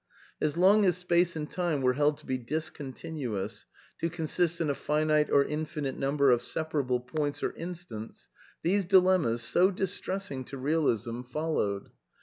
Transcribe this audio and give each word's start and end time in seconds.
As 0.41 0.57
long 0.57 0.83
as 0.83 0.97
space 0.97 1.35
and 1.35 1.47
time 1.47 1.83
were 1.83 1.93
held 1.93 2.17
to 2.17 2.25
be 2.25 2.39
discontinuous, 2.39 3.67
to 3.99 4.09
consist 4.09 4.59
in 4.59 4.67
a 4.71 4.73
finite 4.73 5.29
or 5.29 5.43
infinite 5.45 5.95
number 5.95 6.31
of 6.31 6.41
separable 6.41 6.99
points 7.01 7.43
or 7.43 7.51
instants, 7.53 8.27
these 8.63 8.83
dilemmas, 8.83 9.43
so 9.43 9.69
distressing 9.69 10.43
to 10.45 10.57
Bealism, 10.57 11.23
fol 11.23 11.53
lowed. 11.53 11.91